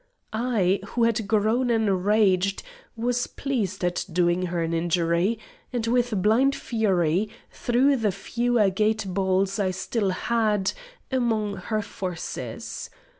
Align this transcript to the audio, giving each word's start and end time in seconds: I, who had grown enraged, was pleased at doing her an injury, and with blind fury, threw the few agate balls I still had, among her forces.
I, 0.33 0.79
who 0.87 1.03
had 1.03 1.27
grown 1.27 1.69
enraged, 1.69 2.63
was 2.95 3.27
pleased 3.27 3.83
at 3.85 4.03
doing 4.11 4.47
her 4.47 4.63
an 4.63 4.73
injury, 4.73 5.37
and 5.71 5.85
with 5.85 6.23
blind 6.23 6.55
fury, 6.55 7.29
threw 7.51 7.95
the 7.95 8.11
few 8.11 8.57
agate 8.57 9.05
balls 9.05 9.59
I 9.59 9.69
still 9.69 10.09
had, 10.09 10.71
among 11.11 11.57
her 11.69 11.83
forces. 11.83 12.89